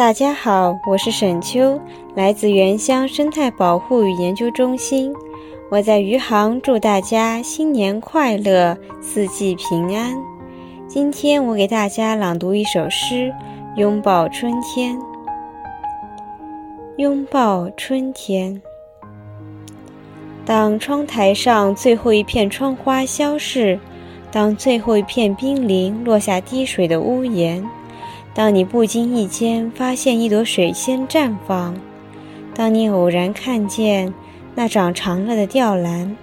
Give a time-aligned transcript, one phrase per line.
[0.00, 1.78] 大家好，我是沈秋，
[2.14, 5.12] 来自原乡生态保护与研究中心。
[5.70, 10.16] 我在余杭祝大家新年快乐，四季平安。
[10.88, 13.30] 今天我给大家朗读一首诗
[13.76, 14.96] 《拥抱春天》。
[16.96, 18.58] 拥抱春天，
[20.46, 23.78] 当窗台上最后一片窗花消逝，
[24.32, 27.62] 当最后一片冰凌落下滴水的屋檐。
[28.40, 31.76] 当你不经意间发现一朵水仙绽放，
[32.54, 34.14] 当你偶然看见
[34.54, 36.16] 那长长了的吊兰，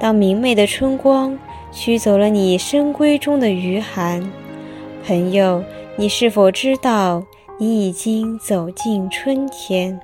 [0.00, 1.38] 当明媚的春光
[1.70, 4.26] 驱走了你深闺中的余寒，
[5.06, 5.62] 朋友，
[5.96, 7.22] 你是否知道
[7.58, 10.00] 你已经走进春天？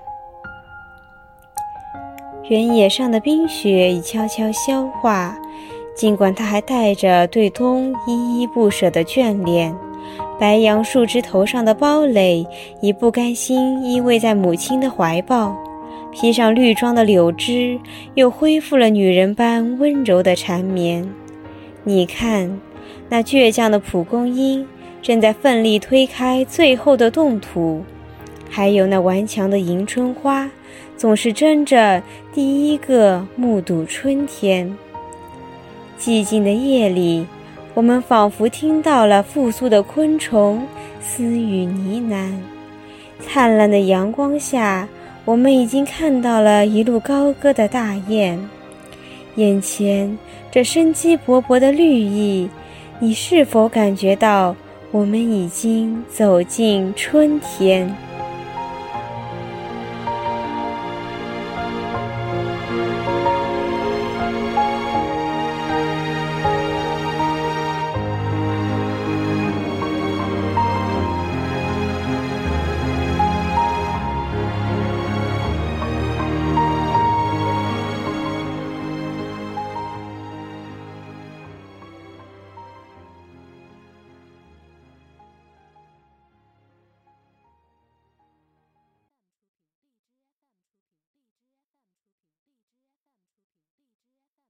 [2.50, 5.34] 原野上的冰雪已悄悄消化，
[5.96, 9.74] 尽管它还带着对冬依依不舍的眷恋。
[10.42, 12.44] 白杨树枝头上的堡垒
[12.80, 15.56] 已不甘心依偎在母亲的怀抱，
[16.10, 17.78] 披上绿装的柳枝
[18.14, 21.08] 又恢复了女人般温柔的缠绵。
[21.84, 22.60] 你看，
[23.08, 24.66] 那倔强的蒲公英
[25.00, 27.84] 正在奋力推开最后的冻土，
[28.50, 30.50] 还有那顽强的迎春花，
[30.96, 32.02] 总是争着
[32.34, 34.76] 第一个目睹春天。
[35.96, 37.24] 寂静的夜里。
[37.74, 40.66] 我们仿佛听到了复苏的昆虫
[41.00, 42.32] 私语呢喃，
[43.24, 44.86] 灿烂的阳光下，
[45.24, 48.38] 我们已经看到了一路高歌的大雁。
[49.36, 50.18] 眼前
[50.50, 52.46] 这生机勃勃的绿意，
[52.98, 54.54] 你是否感觉到
[54.90, 57.90] 我们已经走进春天？